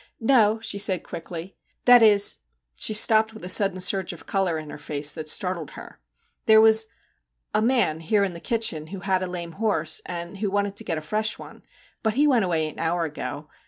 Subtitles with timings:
[0.19, 1.57] 'No,' she said quickly.
[1.85, 2.39] 'That is,'
[2.73, 6.45] she stopped with a sudden surge of colour in her face that startled her, *
[6.47, 6.87] there was
[7.53, 10.83] a man here in the kitchen who had a lame horse, and who wanted to
[10.83, 11.61] get a fresh one.
[12.01, 13.47] But he went away an hour ago.